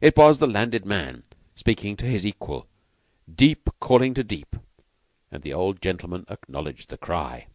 It 0.00 0.16
was 0.16 0.38
the 0.38 0.48
landed 0.48 0.84
man 0.84 1.22
speaking 1.54 1.96
to 1.98 2.06
his 2.06 2.26
equal 2.26 2.66
deep 3.32 3.70
calling 3.78 4.12
to 4.14 4.24
deep 4.24 4.56
and 5.30 5.44
the 5.44 5.52
old 5.54 5.80
gentleman 5.80 6.24
acknowledged 6.28 6.88
the 6.90 6.98
cry. 6.98 7.46